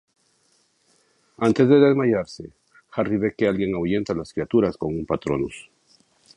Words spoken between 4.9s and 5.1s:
un